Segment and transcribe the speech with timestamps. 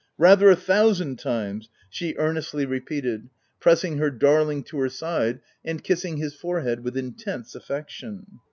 [0.17, 5.83] '—rather a thousand times VI she earnestly repeated, pressing her darling to her side and
[5.83, 8.25] kissing his forehead with intense affection.